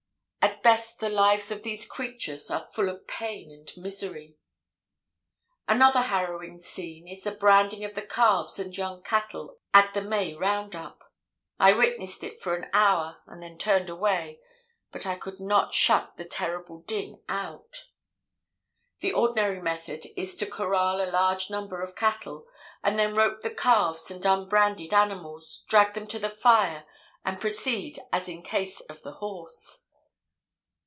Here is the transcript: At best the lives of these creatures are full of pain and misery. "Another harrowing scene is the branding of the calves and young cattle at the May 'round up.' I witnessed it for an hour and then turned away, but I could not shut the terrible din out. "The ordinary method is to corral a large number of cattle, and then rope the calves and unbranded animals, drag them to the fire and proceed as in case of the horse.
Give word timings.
At 0.43 0.63
best 0.63 0.99
the 0.99 1.09
lives 1.09 1.49
of 1.51 1.61
these 1.63 1.85
creatures 1.87 2.49
are 2.51 2.67
full 2.71 2.87
of 2.89 3.07
pain 3.07 3.51
and 3.51 3.69
misery. 3.83 4.37
"Another 5.67 6.01
harrowing 6.03 6.57
scene 6.59 7.07
is 7.07 7.23
the 7.23 7.31
branding 7.31 7.83
of 7.83 7.93
the 7.95 8.01
calves 8.03 8.57
and 8.59 8.75
young 8.75 9.01
cattle 9.03 9.57
at 9.73 9.93
the 9.95 10.01
May 10.03 10.33
'round 10.35 10.75
up.' 10.75 11.11
I 11.59 11.73
witnessed 11.73 12.23
it 12.23 12.39
for 12.39 12.55
an 12.55 12.69
hour 12.73 13.21
and 13.27 13.41
then 13.41 13.57
turned 13.57 13.89
away, 13.89 14.39
but 14.91 15.05
I 15.07 15.15
could 15.15 15.39
not 15.39 15.73
shut 15.75 16.15
the 16.17 16.25
terrible 16.25 16.81
din 16.81 17.21
out. 17.27 17.87
"The 18.99 19.13
ordinary 19.13 19.61
method 19.61 20.07
is 20.15 20.35
to 20.37 20.45
corral 20.49 21.01
a 21.01 21.09
large 21.11 21.49
number 21.49 21.81
of 21.81 21.95
cattle, 21.95 22.45
and 22.83 22.97
then 22.99 23.15
rope 23.15 23.41
the 23.41 23.49
calves 23.51 24.09
and 24.11 24.23
unbranded 24.25 24.93
animals, 24.93 25.63
drag 25.67 25.93
them 25.95 26.05
to 26.07 26.19
the 26.19 26.29
fire 26.29 26.85
and 27.25 27.41
proceed 27.41 27.99
as 28.13 28.27
in 28.29 28.41
case 28.43 28.79
of 28.81 29.01
the 29.03 29.13
horse. 29.13 29.87